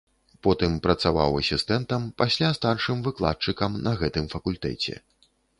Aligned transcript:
Потым 0.45 0.71
працаваў 0.85 1.37
асістэнтам, 1.41 2.07
пасля 2.23 2.49
старшым 2.61 2.97
выкладчыкам 3.09 3.79
на 3.89 3.97
гэтым 4.03 4.25
факультэце. 4.37 5.01